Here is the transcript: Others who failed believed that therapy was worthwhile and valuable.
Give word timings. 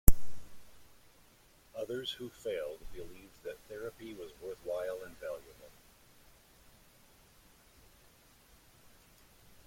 Others 1.77 2.13
who 2.13 2.29
failed 2.31 2.79
believed 2.91 3.43
that 3.43 3.59
therapy 3.69 4.15
was 4.15 4.31
worthwhile 4.41 4.97
and 5.05 5.15
valuable. 5.19 5.69